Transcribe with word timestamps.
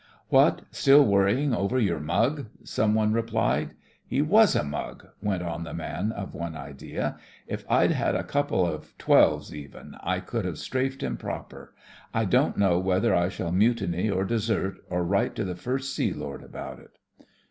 "What.'' 0.29 0.63
Still 0.71 1.05
worrying 1.05 1.53
over 1.53 1.77
your 1.77 1.99
'mug?'" 1.99 2.47
some 2.63 2.95
one 2.95 3.13
replied. 3.13 3.75
"He 4.03 4.19
was 4.19 4.55
a 4.55 4.63
mug!" 4.63 5.05
went 5.21 5.43
on 5.43 5.63
the 5.63 5.75
man 5.75 6.11
of 6.11 6.33
one 6.33 6.55
idea. 6.57 7.19
"If 7.45 7.63
I'd 7.69 7.91
had 7.91 8.15
a 8.15 8.23
couple 8.23 8.65
of 8.65 8.97
twelves 8.97 9.53
even, 9.53 9.95
I 10.01 10.19
could 10.19 10.43
have 10.45 10.57
strafed 10.57 11.03
him 11.03 11.17
proper. 11.17 11.75
I 12.15 12.25
don't 12.25 12.57
know 12.57 12.79
whether 12.79 13.13
I 13.13 13.29
shall 13.29 13.51
mutiny, 13.51 14.09
or 14.09 14.25
desert, 14.25 14.77
or 14.89 15.03
write 15.03 15.35
to 15.35 15.43
the 15.43 15.53
First 15.55 15.93
Sea 15.95 16.13
Lord 16.13 16.41
about 16.43 16.79
it." 16.79 16.97